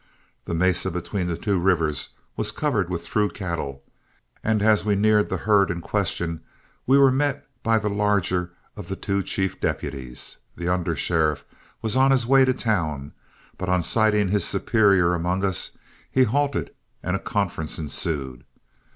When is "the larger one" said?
7.77-8.49